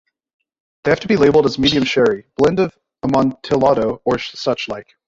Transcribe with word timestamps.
They 0.83 0.89
have 0.89 0.99
to 1.01 1.07
be 1.07 1.15
labelled 1.15 1.45
as 1.45 1.59
Medium 1.59 1.83
Sherry: 1.83 2.25
blend 2.35 2.59
of 2.59 2.75
Amontillado 3.03 4.01
or 4.03 4.15
suchlike. 4.15 4.95